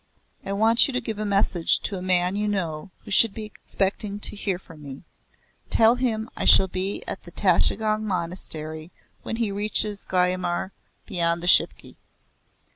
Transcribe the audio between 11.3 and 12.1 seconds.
the Shipki.